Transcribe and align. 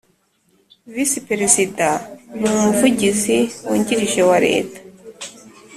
Visi 0.93 1.19
Perediza 1.27 1.89
nu 2.39 2.47
Umuvugizi 2.57 3.37
Wungirije 3.67 4.21
wa 4.29 4.37
leta 4.47 4.79